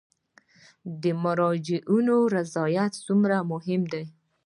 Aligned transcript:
د 1.01 1.03
مراجعینو 1.23 2.17
رضایت 2.35 2.91
څومره 3.05 3.35
مهم 3.51 3.81
دی؟ 3.91 4.03